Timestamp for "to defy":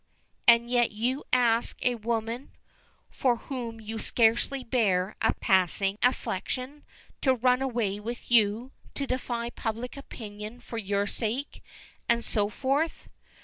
8.95-9.51